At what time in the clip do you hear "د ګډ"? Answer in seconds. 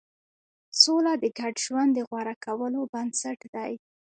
1.21-1.53